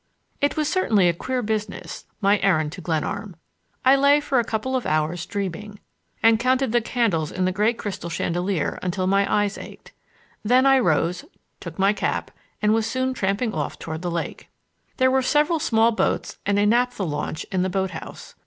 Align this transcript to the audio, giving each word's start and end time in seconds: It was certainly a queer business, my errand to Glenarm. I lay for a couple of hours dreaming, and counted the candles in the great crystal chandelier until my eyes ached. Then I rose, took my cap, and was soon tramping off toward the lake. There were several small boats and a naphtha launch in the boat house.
It 0.41 0.57
was 0.57 0.67
certainly 0.67 1.07
a 1.07 1.13
queer 1.13 1.43
business, 1.43 2.05
my 2.21 2.39
errand 2.39 2.71
to 2.71 2.81
Glenarm. 2.81 3.35
I 3.85 3.95
lay 3.95 4.19
for 4.19 4.39
a 4.39 4.43
couple 4.43 4.75
of 4.75 4.87
hours 4.87 5.27
dreaming, 5.27 5.79
and 6.23 6.39
counted 6.39 6.71
the 6.71 6.81
candles 6.81 7.31
in 7.31 7.45
the 7.45 7.51
great 7.51 7.77
crystal 7.77 8.09
chandelier 8.09 8.79
until 8.81 9.05
my 9.05 9.31
eyes 9.31 9.59
ached. 9.59 9.91
Then 10.43 10.65
I 10.65 10.79
rose, 10.79 11.23
took 11.59 11.77
my 11.77 11.93
cap, 11.93 12.31
and 12.63 12.73
was 12.73 12.87
soon 12.87 13.13
tramping 13.13 13.53
off 13.53 13.77
toward 13.77 14.01
the 14.01 14.09
lake. 14.09 14.49
There 14.97 15.11
were 15.11 15.21
several 15.21 15.59
small 15.59 15.91
boats 15.91 16.39
and 16.47 16.57
a 16.57 16.65
naphtha 16.65 17.03
launch 17.03 17.43
in 17.51 17.61
the 17.61 17.69
boat 17.69 17.91
house. 17.91 18.33